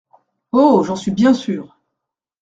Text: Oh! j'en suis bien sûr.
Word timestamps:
Oh! 0.51 0.81
j'en 0.83 0.95
suis 0.95 1.11
bien 1.11 1.31
sûr. 1.35 1.77